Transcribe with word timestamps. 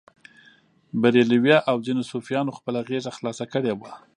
بریلویه 1.01 1.57
او 1.69 1.77
ځینو 1.85 2.01
صوفیانو 2.11 2.55
خپله 2.57 2.79
غېږه 2.87 3.11
خلاصه 3.17 3.45
کړې 3.53 3.73
وه. 3.79 3.91